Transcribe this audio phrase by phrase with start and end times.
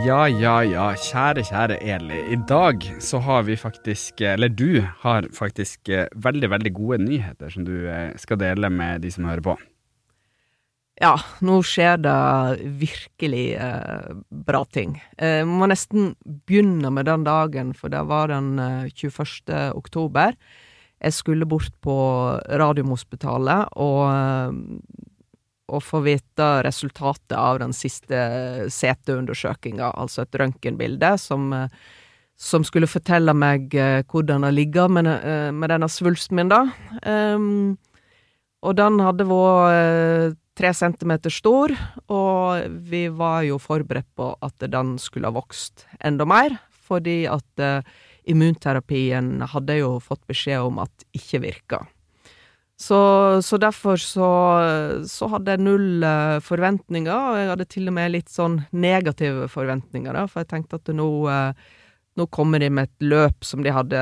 [0.00, 2.20] Ja, ja, ja, kjære, kjære Eli.
[2.32, 7.52] I dag så har vi faktisk, eller du har faktisk eh, veldig, veldig gode nyheter
[7.52, 9.56] som du eh, skal dele med de som hører på.
[11.04, 11.12] Ja,
[11.44, 12.16] nå skjer det
[12.80, 14.08] virkelig eh,
[14.48, 14.96] bra ting.
[15.20, 19.52] Jeg må nesten begynne med den dagen, for det var den eh, 21.
[19.76, 20.32] oktober.
[21.00, 21.98] Jeg skulle bort på
[22.60, 24.08] Radiumhospitalet og
[25.70, 28.18] eh, og få vite resultatet av den siste
[28.68, 31.52] CT-undersøkinga, altså et røntgenbilde, som,
[32.36, 36.66] som, skulle fortelle meg eh, hvordan det ligger med, eh, med, denne svulsten min, da.
[37.06, 37.78] Um,
[38.60, 41.72] og den hadde vært eh, tre centimeter stor,
[42.12, 47.62] og vi var jo forberedt på at den skulle ha vokst enda mer, fordi at
[48.28, 51.80] immunterapien hadde jo fått beskjed om at ikke virka.
[52.80, 54.28] Så, så, derfor så,
[55.04, 59.50] så, hadde jeg null uh, forventninger, og jeg hadde til og med litt sånn negative
[59.52, 61.52] forventninger, da, for jeg tenkte at nå, uh,
[62.16, 64.00] nå kommer de med et løp som de hadde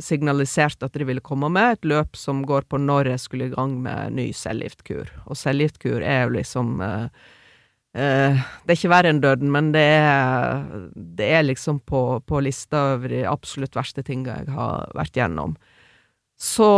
[0.00, 3.52] signalisert at de ville komme med, et løp som går på når jeg skulle i
[3.52, 5.12] gang med ny cellegiftkur.
[5.28, 6.80] Og cellegiftkur er jo liksom
[7.96, 12.94] Det er ikke verre enn døden, men det er, det er liksom på, på lista
[12.94, 15.54] over de absolutt verste tinga jeg har vært gjennom.
[16.36, 16.68] Så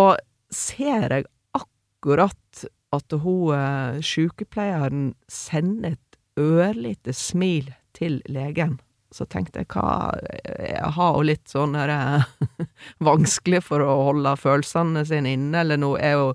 [0.54, 8.78] ser jeg akkurat at hun eh, sykepleieren sender et ørlite smil til legen.
[9.08, 10.12] Så tenkte jeg hva
[10.60, 12.24] Jeg har jo litt sånn her eh,
[13.08, 16.00] vanskelig for å holde følelsene sine inne, eller noe.
[16.00, 16.26] Er jo,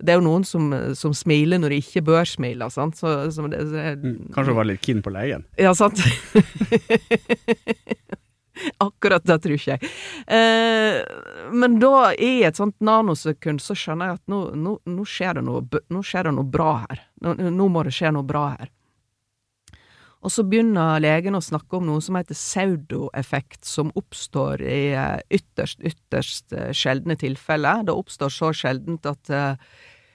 [0.00, 2.96] det er jo noen som, som, smiler når de ikke bør smile, sant.
[3.00, 5.44] Så, så det, så jeg, mm, Kanskje hun var litt keen på legen?
[5.60, 6.00] Ja, sant.
[8.82, 9.92] Akkurat det tror ikke jeg.
[10.32, 11.00] Eh,
[11.50, 15.46] men da, i et sånt nanosekund, så skjønner jeg at nå, nå, nå, skjer, det
[15.46, 17.02] noe, nå skjer det noe bra her.
[17.24, 18.70] Nå, må det skje noe bra her.
[20.22, 25.18] Og så begynner legen å snakke om noe som heter pseudoeffekt, som oppstår i eh,
[25.34, 27.82] ytterst, ytterst eh, sjeldne tilfeller.
[27.88, 29.56] Det oppstår så sjeldent at Uh,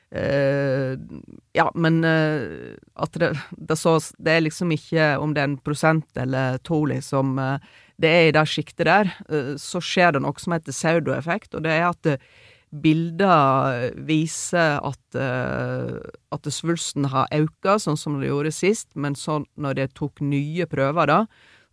[0.08, 5.58] ja, men uh, at det, det, så, det, er liksom ikke om det er en
[5.60, 7.36] prosent eller to, liksom.
[7.36, 7.58] Uh,
[8.02, 11.66] det er i det sjiktet der, eh, så skjer det noe som heter pseudoeffekt, og
[11.66, 12.22] det er at eh,
[12.84, 15.98] bilder viser at, eh,
[16.36, 20.68] at svulsten har økt, sånn som det gjorde sist, men så når de tok nye
[20.70, 21.20] prøver, da,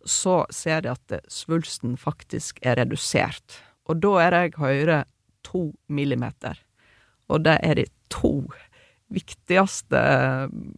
[0.05, 3.59] så ser de at svulsten faktisk er redusert.
[3.89, 5.05] Og da er det jeg hører
[5.45, 6.57] to millimeter.
[7.29, 8.39] Og det er de to
[9.13, 10.01] viktigste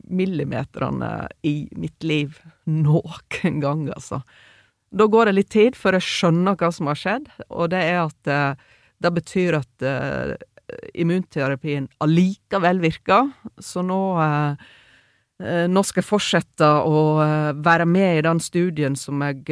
[0.04, 1.12] millimeterne
[1.48, 4.22] i mitt liv noen gang, altså.
[4.88, 8.02] Da går det litt tid før jeg skjønner hva som har skjedd, og det er
[8.06, 8.68] at eh,
[9.04, 10.34] det betyr at uh,
[10.98, 13.30] immunterapien allikevel virker.
[13.62, 14.58] Så nå, uh,
[15.38, 19.44] nå skal jeg fortsette å uh, være med i den studien som jeg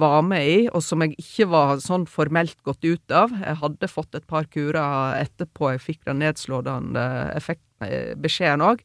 [0.00, 3.34] var med i, og som jeg ikke var sånn formelt gått ut av.
[3.42, 7.04] Jeg hadde fått et par kurer etterpå jeg fikk den nedslående
[8.24, 8.80] beskjeden òg.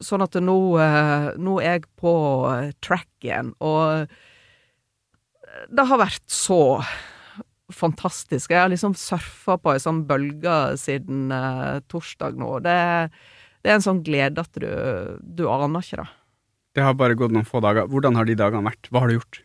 [0.00, 0.56] sånn at nå,
[1.36, 2.14] nå er jeg på
[2.80, 3.52] track igjen.
[3.60, 4.08] og
[5.68, 6.80] det har vært så
[7.72, 8.50] fantastisk.
[8.50, 11.32] Jeg har liksom surfa på ei sånn bølge siden
[11.90, 12.58] torsdag nå.
[12.64, 12.76] Det,
[13.64, 14.68] det, er en sånn glede at du,
[15.24, 16.10] du aner ikke det.
[16.74, 17.88] Det har bare gått noen få dager.
[17.90, 18.90] Hvordan har de dagene vært?
[18.90, 19.40] Hva har du gjort?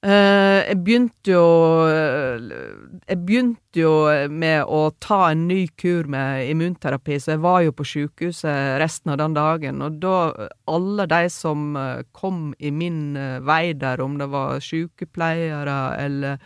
[0.00, 1.44] Uh, jeg begynte jo
[1.92, 3.90] Jeg begynte jo
[4.32, 9.12] med å ta en ny kur med immunterapi, så jeg var jo på sjukehuset resten
[9.12, 9.82] av den dagen.
[9.84, 14.62] Og da Alle de som eh, kom i min eh, vei der, om det var
[14.64, 16.40] sykepleiere eller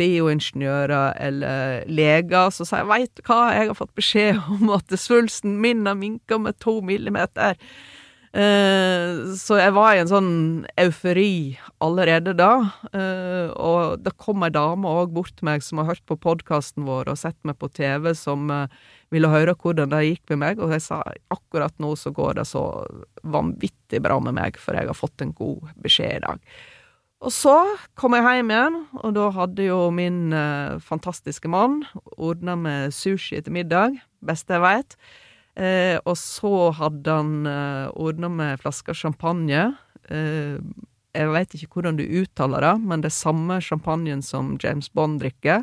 [0.00, 5.86] bioingeniører eller leger, sa jeg veit hva, jeg har fått beskjed om at svulsten min
[5.86, 7.58] har minka med to millimeter.
[8.34, 10.32] Uh, så jeg var i en sånn
[10.82, 12.50] eufori allerede da.
[12.90, 16.82] Uh, og det kom ei dame òg bort til meg som har hørt på podkasten
[16.88, 18.66] vår og sett meg på TV, som uh,
[19.14, 22.48] ville høre hvordan det gikk med meg, og jeg sa akkurat nå så går det
[22.50, 22.64] så
[23.22, 26.56] vanvittig bra med meg, for jeg har fått en god beskjed i dag.
[27.24, 27.54] Og så
[27.96, 30.34] kom jeg hjem igjen, og da hadde jo min
[30.84, 31.80] fantastiske mann
[32.20, 34.98] ordna med sushi til middag, beste jeg veit.
[35.54, 39.68] Eh, og så hadde han eh, ordna med flasker champagne.
[40.10, 40.58] Eh,
[41.14, 45.20] jeg veit ikke hvordan du uttaler det, men det er samme champagnen som James Bond
[45.22, 45.62] drikker.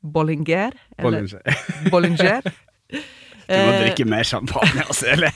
[0.00, 0.72] Bollinger.
[1.02, 1.42] Bollinger.
[1.90, 2.42] Bollinger.
[3.46, 5.30] Du må eh, drikke mer champagne, altså, eller?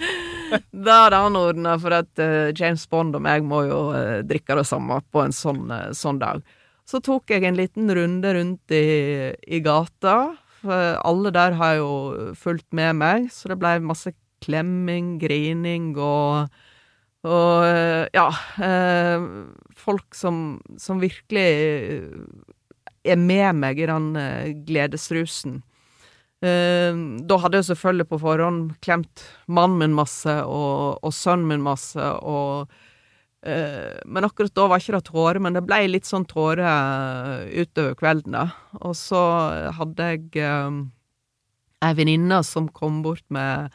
[0.70, 4.58] da hadde han ordna, for at uh, James Bond og meg må jo uh, drikke
[4.58, 6.42] det samme på en sånn, uh, sånn dag.
[6.86, 11.90] Så tok jeg en liten runde rundt i, i gata, for alle der har jo
[12.38, 14.14] fulgt med meg, så det blei masse
[14.44, 16.52] klemming, grining og,
[17.26, 17.64] Og
[18.14, 18.26] ja
[19.74, 21.46] Folk som, som virkelig
[23.02, 24.12] er med meg i den
[24.68, 25.62] gledesrusen.
[26.46, 31.64] Eh, da hadde jeg selvfølgelig på forhånd klemt mannen min masse, og, og sønnen min
[31.64, 32.70] masse, og
[33.46, 37.64] eh, Men akkurat da var ikke det tårer, men det ble litt sånn tårer eh,
[37.64, 38.46] utover kvelden, da.
[38.82, 39.22] Og så
[39.78, 40.80] hadde jeg eh,
[41.86, 43.74] ei venninne som kom bort med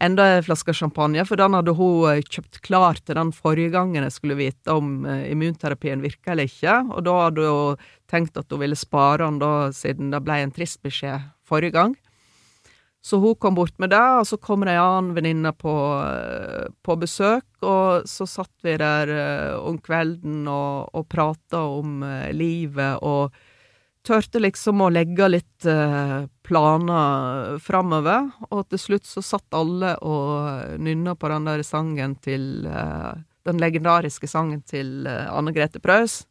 [0.00, 4.06] enda en flaske champagne, for den hadde hun eh, kjøpt klar til den forrige gangen
[4.06, 8.50] jeg skulle vite om eh, immunterapien virka eller ikke, og da hadde hun tenkt at
[8.50, 11.98] hun ville spare den da, siden det ble en trist beskjed forrige gang.
[13.00, 15.74] Så hun kom bort med det, og så kom det ei annen venninne på,
[16.04, 19.14] eh, på, besøk, og så satt vi der
[19.60, 22.00] om kvelden og, og prata om
[22.36, 23.36] livet og
[24.06, 30.78] Tørte liksom å legge litt eh, planer framover, og til slutt så satt alle og
[30.80, 33.12] nynna på den der sangen til eh,
[33.44, 36.22] Den legendariske sangen til eh, Anne Grete Preus.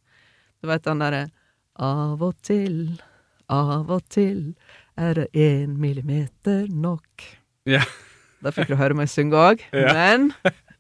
[0.62, 1.28] Du veit den derre
[1.80, 3.00] Av og til,
[3.48, 4.56] av og til
[5.00, 7.24] er det én millimeter nok.
[7.70, 7.86] Ja.
[8.44, 9.64] Der fikk du høre meg synge òg.
[9.72, 9.94] Ja.
[9.98, 10.32] Men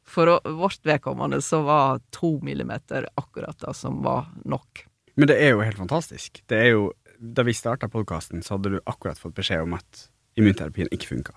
[0.09, 4.88] for vårt vedkommende så var to millimeter akkurat det som var nok.
[5.19, 6.41] Men det er jo helt fantastisk.
[6.47, 6.89] Det er jo,
[7.19, 10.05] Da vi starta podkasten, så hadde du akkurat fått beskjed om at
[10.39, 11.33] immunterapien ikke funka.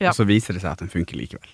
[0.00, 0.08] Ja.
[0.08, 1.50] Og så viser det seg at den funker likevel.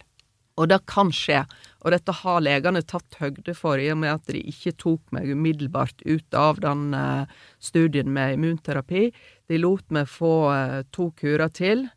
[0.54, 1.40] Og det kan skje,
[1.82, 5.32] og dette har legene tatt høgde for i og med at de ikke tok meg
[5.34, 7.26] umiddelbart ut av den uh,
[7.58, 9.08] studien med immunterapi.
[9.50, 11.88] De lot meg få uh, to kurer til,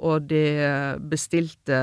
[0.00, 0.42] og de
[1.12, 1.78] bestilte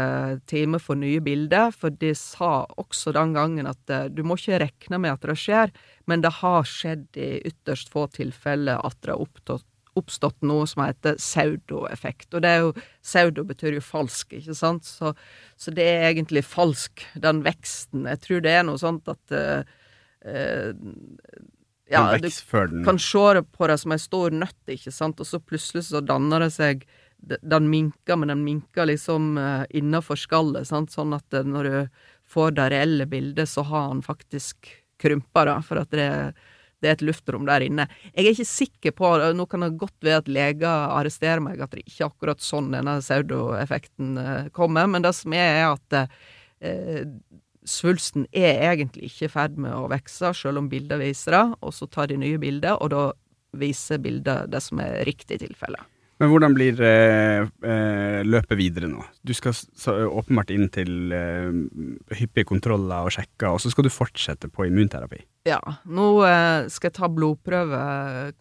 [0.49, 4.61] time for nye bilder, for de sa også den gangen at uh, du må ikke
[4.63, 5.73] regne med at det skjer,
[6.09, 9.61] men det har skjedd i ytterst få tilfeller at det har
[9.97, 12.31] oppstått noe som heter pseudoeffekt.
[12.33, 12.73] Og det er jo
[13.05, 14.87] Pseudo betyr jo falsk, ikke sant?
[14.89, 15.13] Så,
[15.57, 18.09] så, det er egentlig falsk, den veksten.
[18.09, 19.61] Jeg tror det er noe sånt at uh,
[20.25, 20.71] uh,
[21.87, 22.29] ja, du
[22.83, 26.01] kan se det på det som ei stor nøtt, ikke sant, og så plutselig så
[26.03, 26.83] danner det seg
[27.41, 32.53] Den minker, men den minker liksom uh, innafor skallet, sant, sånn at når du får
[32.57, 34.69] det reelle bildet, så har han faktisk
[35.01, 36.07] krympa, da, for at det,
[36.81, 37.87] det, er et luftrom der inne.
[38.13, 41.75] Jeg er ikke sikker på Nå kan det godt være at leger arresterer meg, at
[41.75, 45.99] det ikke er akkurat sånn denne pseudoeffekten uh, kommer, men det som er, er at
[46.01, 47.03] uh,
[47.67, 51.75] svulsten er egentlig ikke i ferd med å vokse, selv om bildet viser det, og
[51.75, 53.05] så tar de nye bilder, og da
[53.57, 55.79] viser bildet det som er riktig tilfelle.
[56.17, 59.03] Men hvordan blir eh, eh, løpet videre nå?
[59.21, 61.51] Du skal så, åpenbart inn til eh,
[62.17, 65.21] hyppige kontroller og sjekker, og så skal du fortsette på immunterapi?
[65.49, 65.59] Ja.
[65.85, 67.83] Nå eh, skal jeg ta blodprøve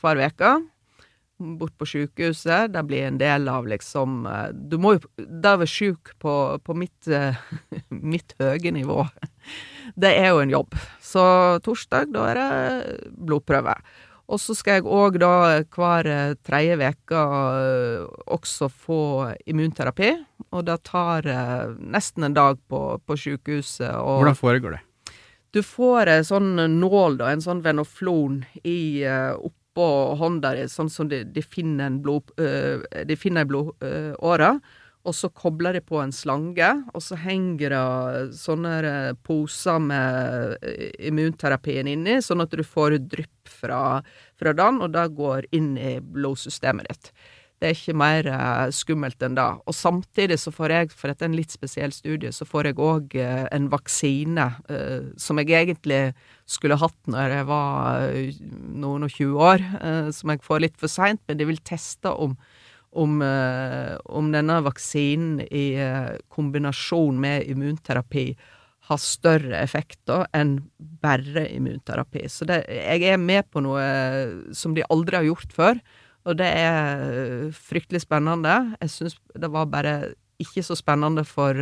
[0.01, 0.55] hver uke.
[1.37, 2.73] Bort på sykehuset.
[2.73, 6.33] Det blir en del av liksom eh, Du må jo Det å være sjuk på,
[6.65, 7.37] på mitt, eh,
[8.15, 9.05] mitt høye nivå,
[10.01, 10.81] det er jo en jobb.
[11.05, 11.23] Så
[11.65, 13.77] torsdag, da er det blodprøve.
[14.27, 15.33] Og så skal jeg òg da
[15.75, 19.03] hver eh, tredje uke eh, også få
[19.47, 20.11] immunterapi.
[20.51, 23.93] Og det tar eh, nesten en dag på, på sykehuset.
[23.95, 24.83] Hvordan foregår det?
[25.55, 29.87] Du får en sånn nål, da, en sånn venoflon, i oppå
[30.21, 33.47] hånda di, sånn som de, de finner en blodåre.
[33.49, 34.51] blodåre.
[35.07, 40.59] Og så kobler de på en slange, og så henger det sånne eh, poser med
[40.67, 44.03] eh, immunterapien inni, sånn at du får drypp fra,
[44.39, 47.13] fra den, og det går inn i blodsystemet ditt.
[47.57, 49.47] Det er ikke mer uh, skummelt enn det.
[49.65, 52.77] Og samtidig så får jeg, for dette er en litt spesiell studie, så får jeg
[52.85, 54.45] òg en vaksine
[55.17, 56.03] som jeg egentlig
[56.45, 58.05] skulle hatt når jeg var
[58.77, 59.65] noen og tjue år,
[60.13, 62.37] som jeg får litt for seint, men de vil teste om
[62.97, 68.31] om, eh, om denne vaksinen i eh, kombinasjon med immunterapi
[68.87, 72.27] har større effekter enn bare immunterapi.
[72.31, 75.83] Så det, jeg er med på noe eh, som de aldri har gjort før,
[76.27, 78.55] og det er fryktelig spennende.
[78.81, 81.55] Jeg syns det var bare ikke så spennende for,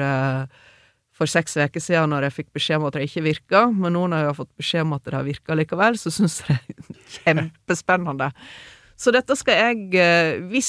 [1.14, 4.06] for seks uker siden når jeg fikk beskjed om at det ikke virka, men nå
[4.08, 6.96] når jeg har fått beskjed om at det har virka likevel, så syns jeg det
[6.96, 8.30] er kjempespennende.
[8.96, 10.68] Så dette skal jeg, eh, hvis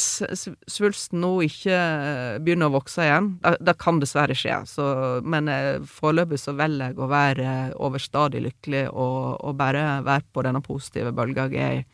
[0.71, 3.27] svulsten nå ikke eh, begynner å vokse igjen,
[3.61, 4.87] det kan dessverre skje, så,
[5.21, 7.51] men eh, foreløpig så velger jeg å være
[7.85, 11.85] overstadig lykkelig og, og bare være på denne positive bølga jeg er i.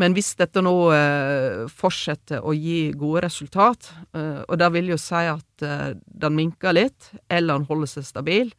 [0.00, 4.98] Men hvis dette nå eh, fortsetter å gi gode resultat, eh, og det vil jo
[5.00, 5.90] si at eh,
[6.24, 8.54] den minker litt, eller den holder seg stabil,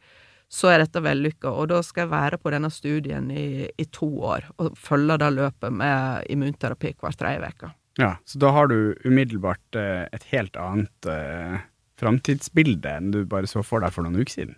[0.54, 1.50] så er dette vellykka.
[1.50, 5.32] Og da skal jeg være på denne studien i, i to år og følge det
[5.34, 7.70] løpet med immunterapi hver tredje uke.
[8.00, 11.58] Ja, så da har du umiddelbart eh, et helt annet eh,
[12.00, 14.56] framtidsbilde enn du bare så for deg for noen uker siden?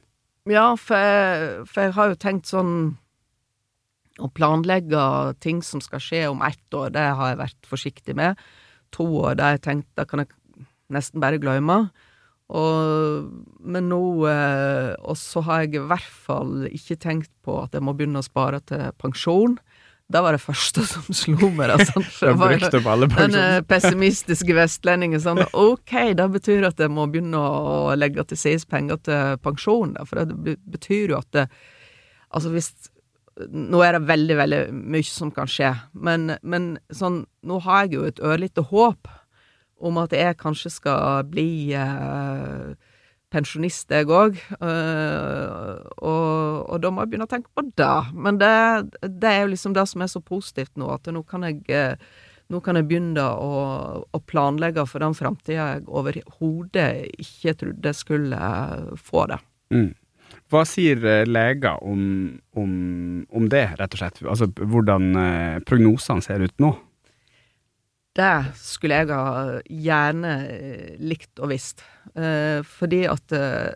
[0.48, 2.74] Ja, for jeg, for jeg har jo tenkt sånn
[4.22, 5.00] Å planlegge
[5.44, 8.38] ting som skal skje om ett år, det har jeg vært forsiktig med.
[8.96, 10.30] To år, det har jeg tenkt, det kan jeg
[10.96, 11.90] nesten bare glemme.
[12.46, 13.30] Og,
[13.66, 14.00] men nå
[14.30, 18.22] eh, Og så har jeg i hvert fall ikke tenkt på at jeg må begynne
[18.22, 19.56] å spare til pensjon.
[20.06, 21.72] Det var det første som slo meg.
[21.72, 22.06] Da, sånn.
[22.38, 27.40] Har opp alle den eh, pessimistiske vestlendingen sånn Ok, det betyr at jeg må begynne
[27.40, 31.48] å legge til side penger til pensjon, da, for det betyr jo at det,
[32.30, 32.72] Altså hvis
[33.36, 34.58] Nå er det veldig, veldig
[34.94, 39.10] mye som kan skje, men, men sånn Nå har jeg jo et ørlite håp
[39.80, 42.76] om at jeg kanskje skal bli eh,
[43.32, 44.38] pensjonist, jeg òg.
[44.60, 46.14] og,
[46.70, 47.96] og da må jeg begynne å tenke på det.
[48.14, 48.54] Men det,
[49.02, 51.98] det er jo liksom det som er så positivt nå, at nå kan jeg eh,
[52.52, 53.52] nå kan jeg begynne å,
[54.06, 59.40] å planlegge for den framtida jeg overhodet ikke trodde skulle eh, få det.
[59.74, 59.90] Mm.
[60.52, 62.02] Hva sier eh, leger om,
[62.54, 62.72] om,
[63.26, 64.22] om det, rett og slett?
[64.22, 66.70] Altså hvordan eh, prognosene ser ut nå?
[68.16, 71.82] Det skulle jeg ha gjerne eh, likt og visst.
[72.16, 73.74] Eh, fordi at eh,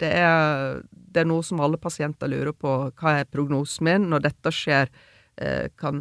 [0.00, 2.72] det er, det er noe som alle pasienter lurer på.
[2.98, 4.90] Hva er prognosen min når dette skjer?
[5.76, 5.98] Kan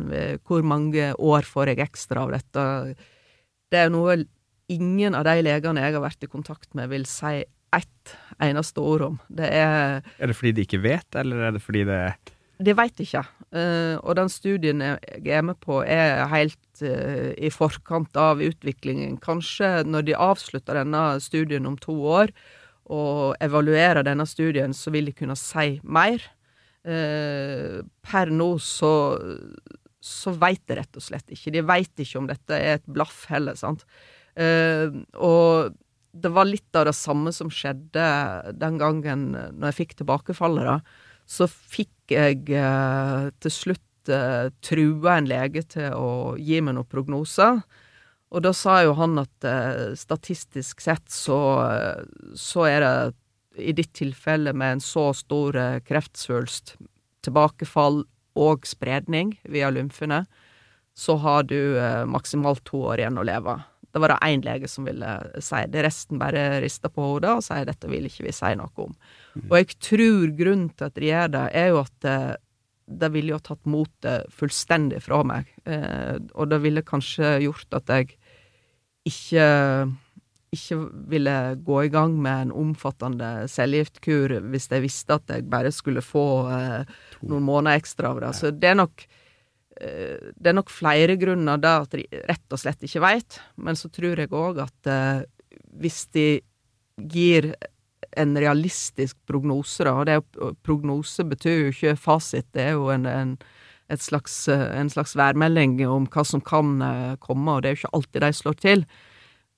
[0.48, 2.62] hvor mange år får jeg ekstra av dette?
[3.68, 4.14] Det er noe
[4.72, 7.42] ingen av de legene jeg har vært i kontakt med, vil si
[7.76, 9.18] ett eneste ord om.
[9.28, 12.00] Det er Er det fordi de ikke vet, eller er det fordi det
[12.64, 13.24] De veit ikke.
[13.56, 19.18] Eh, og den studien jeg er med på, er helt eh, i forkant av utviklingen.
[19.24, 22.32] Kanskje når de avslutter denne studien om to år,
[22.86, 26.24] og evaluerer denne studien, så vil de kunne si mer.
[26.86, 28.94] Eh, per nå så
[30.06, 31.50] så veit de rett og slett ikke.
[31.50, 33.82] De veit ikke om dette er et blaff heller, sant.
[34.38, 35.72] Og
[36.14, 38.04] det var litt av det samme som skjedde
[38.54, 40.78] den gangen når jeg fikk tilbakefallet, da
[41.26, 46.90] så fikk jeg eh, til slutt eh, trua en lege til å gi meg noen
[46.90, 47.62] prognoser.
[48.36, 52.02] Og da sa jo han at eh, statistisk sett så, eh,
[52.36, 52.96] så er det
[53.66, 56.76] i ditt tilfelle med en så stor eh, kreftsvulst,
[57.26, 58.04] tilbakefall
[58.36, 60.26] og spredning via lymfene,
[60.96, 63.58] så har du eh, maksimalt to år igjen å leve.
[63.96, 65.10] Det var da én lege som ville
[65.40, 65.84] si det.
[65.86, 68.92] Resten bare rista på hodet og sier dette vil ikke vi si noe om.
[69.46, 72.18] Og jeg tror grunnen til at de gjør det, er jo at det,
[73.04, 75.48] det ville jo tatt motet fullstendig fra meg.
[75.64, 78.18] Eh, og det ville kanskje gjort at jeg
[79.08, 79.48] ikke
[80.56, 80.78] ikke
[81.12, 81.36] ville
[81.68, 86.26] gå i gang med en omfattende cellegiftkur hvis jeg visste at jeg bare skulle få
[86.52, 86.96] eh,
[87.28, 88.34] noen måneder ekstra av det.
[88.38, 89.22] Så det er nok eh,
[89.76, 93.90] det er nok flere grunner da at de rett og slett ikke veit, men så
[93.92, 95.24] tror jeg òg at eh,
[95.76, 96.28] hvis de
[97.12, 97.52] gir
[98.16, 103.08] en realistisk prognose, da, og det prognose betyr jo ikke fasit, det er jo en,
[103.10, 103.36] en,
[104.00, 107.82] slags, eh, en slags værmelding om hva som kan eh, komme, og det er jo
[107.84, 108.86] ikke alltid de slår til,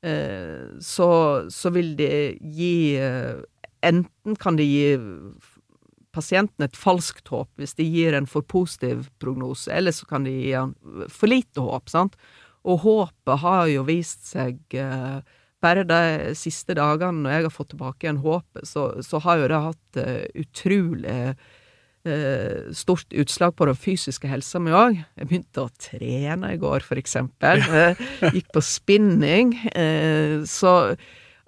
[0.08, 1.12] eh, så,
[1.54, 2.10] så vil de
[2.42, 3.46] gi eh,
[3.86, 4.86] Enten kan de gi
[6.18, 10.34] pasienten et falskt håp hvis de gir en for positiv prognose, eller så kan de
[10.34, 10.74] gi han
[11.14, 12.18] for lite håp, sant.
[12.68, 15.20] Og håpet har jo vist seg eh,
[15.64, 19.52] bare de siste dagene når jeg har fått tilbake igjen håpet, så, så har jo
[19.52, 25.00] det hatt eh, utrolig eh, stort utslag på den fysiske helsa mi òg.
[25.16, 27.64] Jeg begynte å trene i går, for eksempel.
[28.36, 29.56] Gikk på spinning.
[30.48, 30.74] Så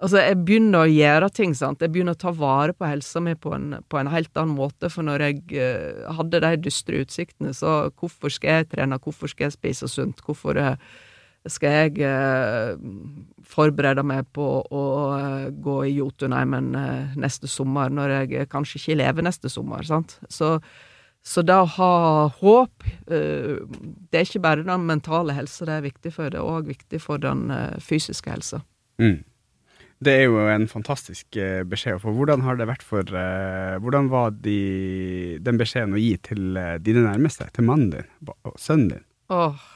[0.00, 1.82] altså, jeg begynner å gjøre ting, sant.
[1.84, 4.90] Jeg begynner å ta vare på helsa mi på på en helt annen måte.
[4.92, 9.48] For når jeg eh, hadde de dystre utsiktene, så hvorfor skal jeg trene, hvorfor skal
[9.48, 10.76] jeg spise sunt, hvorfor eh,
[11.48, 12.76] skal jeg eh,
[13.48, 14.84] forberede meg på å
[15.16, 20.18] eh, gå i Jotunheimen eh, neste sommer, når jeg kanskje ikke lever neste sommer, sant.
[20.28, 20.58] Så,
[21.24, 21.94] så det å ha
[22.42, 23.56] håp, eh,
[24.12, 27.00] det er ikke bare den mentale helsa det er viktig for, det er òg viktig
[27.00, 28.60] for den eh, fysiske helsa.
[29.00, 29.22] Mm.
[30.00, 32.14] Det er jo en fantastisk eh, beskjed å få.
[32.16, 36.78] Hvordan har det vært for eh, Hvordan var de, den beskjeden å gi til eh,
[36.80, 39.04] dine nærmeste, til mannen din og sønnen din?
[39.34, 39.68] Åh.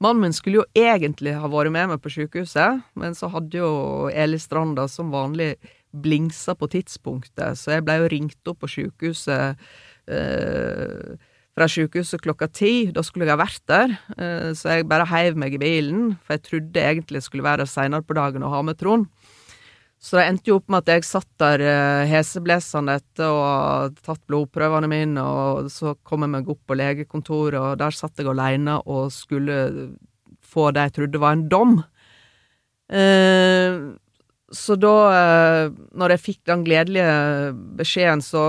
[0.00, 3.70] Mannen min skulle jo egentlig ha vært med meg på sykehuset, men så hadde jo
[4.14, 5.56] Eli Stranda som vanlig
[5.90, 9.58] blingsa på tidspunktet, så jeg ble jo ringt opp på sykehuset
[10.06, 11.16] eh,
[11.58, 12.72] fra sykehuset klokka ti.
[12.94, 16.36] Da skulle jeg ha vært der, eh, så jeg bare heiv meg i bilen, for
[16.36, 19.10] jeg trodde egentlig jeg skulle være der seinere på dagen og ha med Trond.
[19.98, 23.62] Så det endte jo opp med at jeg satt der eh, heseblesende etter å ha
[23.98, 28.30] tatt blodprøvene mine, og så kom jeg meg opp på legekontoret, og der satt jeg
[28.30, 29.56] aleine og skulle
[30.46, 31.74] få det jeg trodde var en dom.
[32.94, 33.80] Eh,
[34.54, 35.64] så da, eh,
[35.98, 37.18] når jeg fikk den gledelige
[37.82, 38.44] beskjeden, så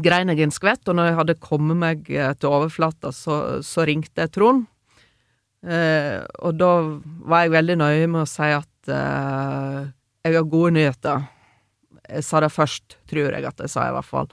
[0.00, 4.22] grein jeg en skvett, og når jeg hadde kommet meg til overflata, så, så ringte
[4.22, 4.64] jeg Trond.
[5.60, 6.68] Og da
[7.26, 11.26] var jeg veldig nøye med å si at jeg har gode nyheter.
[12.10, 14.30] Jeg sa det først, tror jeg at jeg sa, i hvert fall.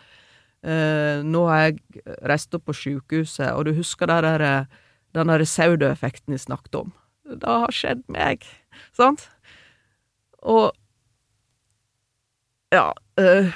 [0.65, 4.65] Eh, nå har jeg reist opp på sjukehuset, og du husker der, eh,
[5.13, 6.93] den der pseudoeffekten jeg snakket om?
[7.27, 8.45] Det har skjedd meg,
[8.95, 9.27] sant?
[10.43, 10.73] Og
[12.71, 12.93] Ja.
[13.17, 13.47] Eh,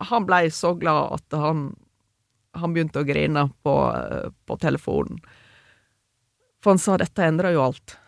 [0.00, 1.76] han blei så glad at han,
[2.56, 5.20] han begynte å grine på, eh, på telefonen.
[6.64, 7.99] For han sa dette endrer jo alt.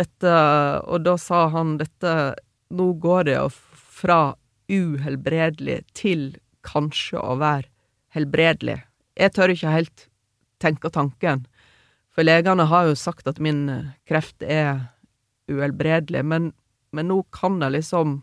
[0.00, 0.34] Dette
[0.88, 2.14] Og da sa han dette
[2.70, 3.48] Nå går det jo
[4.00, 4.20] fra
[4.70, 6.28] uhelbredelig til
[6.64, 7.66] kanskje å være
[8.14, 8.76] helbredelig.
[9.18, 10.04] Jeg tør ikke helt
[10.62, 11.42] tenke tanken,
[12.14, 13.64] for legene har jo sagt at min
[14.06, 14.86] kreft er
[15.50, 16.52] uhelbredelig, men,
[16.94, 18.20] men nå kan jeg liksom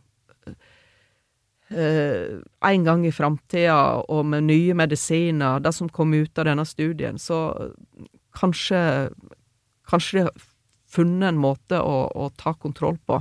[1.67, 6.63] Uh, en gang i framtida, og med nye medisiner, det som kom ut av denne
[6.63, 7.41] studien, så
[8.39, 9.09] kanskje
[9.87, 10.43] Kanskje det
[10.91, 13.19] funnet en måte å, å ta kontroll på.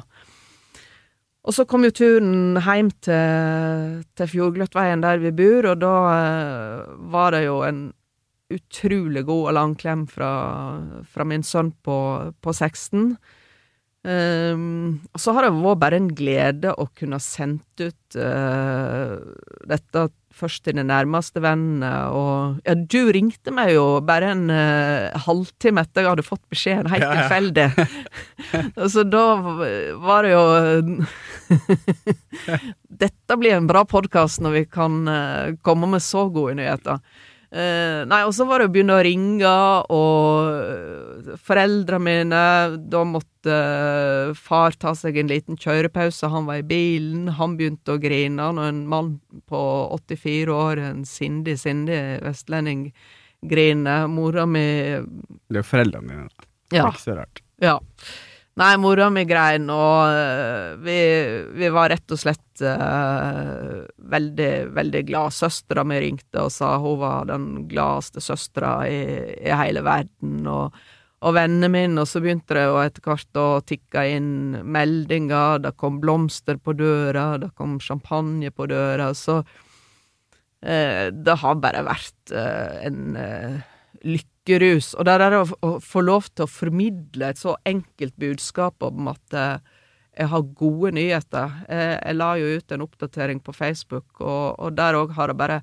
[1.46, 6.96] Og så kom jo turen hjem til, til Fjordgløttveien der vi bor, og da eh,
[7.14, 7.86] var det jo en
[8.52, 10.30] utrolig god og lang klem fra,
[11.10, 11.98] fra min sønn på,
[12.42, 13.16] på 16.
[14.06, 19.18] Um, og så har det vært bare en glede å kunne sendt ut uh,
[19.66, 20.04] dette
[20.36, 25.82] først til de nærmeste vennene, og Ja, du ringte meg jo bare en uh, halvtime
[25.86, 27.24] etter jeg hadde fått beskjeden, helt Ja, ja.
[27.24, 27.68] tilfeldig.
[28.94, 29.24] så da
[30.04, 30.44] var det jo
[33.06, 37.00] Dette blir en bra podkast når vi kan uh, komme med så gode nyheter.
[37.56, 39.50] Eh, nei, og så var det å begynne å ringe,
[39.94, 42.40] og foreldra foreldrene mine
[42.92, 47.94] Da måtte eh, far ta seg en liten kjørepause, han var i bilen, han begynte
[47.94, 49.14] å grine når en mann
[49.48, 49.62] på
[49.96, 52.90] 84 år, en sindig, sindig vestlending,
[53.46, 54.06] griner.
[54.10, 54.66] Mora mi
[55.48, 56.28] Det er foreldrene dine.
[56.28, 56.50] da.
[56.76, 56.88] Ja.
[56.90, 57.44] Ikke så rart.
[57.62, 57.78] Ja.
[58.56, 60.96] Nei, mora mi grein, og øh, vi,
[61.60, 63.82] vi var rett og slett uh,
[64.14, 65.34] veldig, veldig glad.
[65.36, 69.02] Søstera mi ringte og sa hun var den gladeste søstera i,
[69.44, 70.72] i hele verden, og,
[71.20, 74.32] og vennene mine, og så begynte det jo etter hvert å tikke inn
[74.64, 81.60] meldinger, det kom blomster på døra, det kom champagne på døra, så uh, det har
[81.60, 83.60] bare vært uh, en eh,
[84.46, 84.94] lykkerus.
[84.94, 89.08] Og der er det å få lov til å formidle et så enkelt budskap om
[89.08, 89.58] at eh,
[90.16, 91.50] jeg har gode nyheter.
[91.68, 95.36] Jeg, jeg la jo ut en oppdatering på Facebook, og, og der òg har det
[95.36, 95.60] bare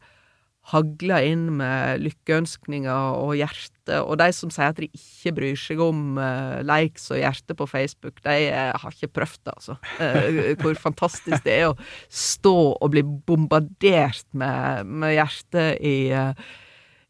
[0.71, 3.97] hagla inn med lykkeønskninger og hjerte.
[3.99, 7.67] Og de som sier at de ikke bryr seg om eh, likes og hjerte på
[7.67, 9.75] Facebook, de eh, har ikke prøvd det, altså.
[9.99, 16.31] Eh, hvor fantastisk det er å stå og bli bombardert med, med hjerte i eh,
[16.31, 16.61] eh,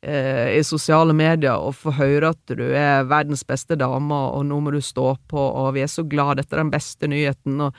[0.04, 4.74] i sosiale medier og få høre at du er verdens beste dame, og nå må
[4.76, 7.62] du stå på, og vi er så glad, dette er den beste nyheten.
[7.64, 7.78] og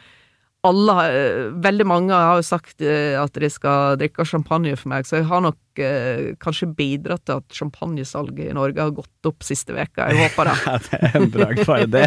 [0.64, 5.06] alle, eh, veldig mange har jo sagt eh, at de skal drikke champagne for meg,
[5.06, 9.44] så jeg har nok eh, kanskje bidratt til at champagnesalget i Norge har gått opp
[9.44, 10.08] siste veka.
[10.10, 10.56] Jeg håper det.
[10.64, 12.06] Ja, det er en bragd, bare det.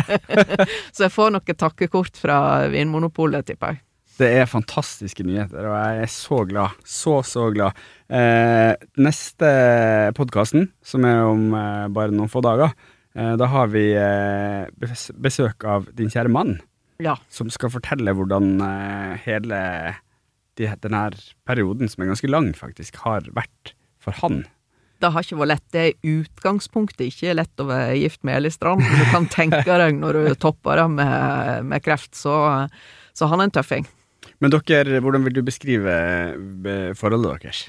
[0.95, 2.39] Så jeg får nok et takkekort fra
[2.73, 3.83] Vinmonopolet, tipper jeg.
[4.17, 6.77] Det er fantastiske nyheter, og jeg er så glad.
[6.89, 7.77] Så, så glad.
[8.09, 9.49] Eh, neste
[10.17, 12.73] podkasten, som er om eh, bare noen få dager,
[13.13, 14.65] eh, da har vi eh,
[15.21, 16.55] besøk av din kjære mann,
[17.03, 17.13] Ja.
[17.29, 19.59] som skal fortelle hvordan eh, hele
[20.57, 21.03] de, denne
[21.45, 24.39] perioden, som er ganske lang, faktisk, har vært for han.
[24.97, 25.65] Det har ikke vært lett.
[25.75, 28.81] Det er utgangspunktet ikke lett å være gift med Eli Strand.
[28.81, 32.33] Du kan tenke deg når du topper det med, med kreft, så,
[33.13, 33.85] så han er en tøffing.
[34.39, 35.97] Men dere, hvordan vil du beskrive
[36.97, 37.65] forholdet deres?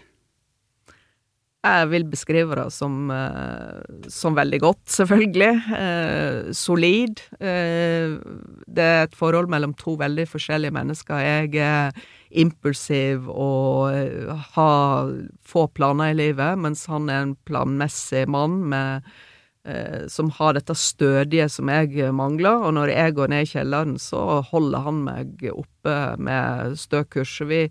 [1.58, 5.54] Jeg vil beskrive det som, eh, som veldig godt, selvfølgelig.
[5.74, 7.20] Eh, solid.
[7.40, 8.14] Eh,
[8.68, 11.18] det er et forhold mellom to veldig forskjellige mennesker.
[11.18, 11.90] Jeg er
[12.30, 19.02] impulsiv og eh, har få planer i livet, mens han er en planmessig mann med,
[20.08, 22.62] som har dette stødige som jeg mangler.
[22.64, 27.34] Og når jeg går ned i kjelleren, så holder han meg oppe med stø kurs.
[27.48, 27.66] Vi,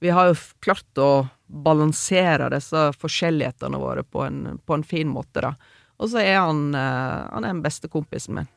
[0.00, 1.10] vi har jo klart å
[1.50, 5.54] balansere disse forskjellighetene våre på en, på en fin måte, da.
[6.00, 8.48] Og så er han, eh, han er den beste kompisen min.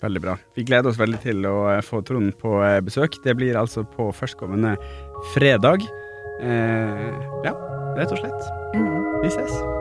[0.00, 0.38] Veldig bra.
[0.56, 3.20] Vi gleder oss veldig til å eh, få Trond på eh, besøk.
[3.24, 4.74] Det blir altså på førstkommende
[5.34, 5.86] fredag.
[6.40, 7.08] Eh,
[7.46, 7.54] ja,
[7.98, 8.52] rett og slett.
[8.74, 8.92] Mm.
[9.22, 9.73] Vi ses.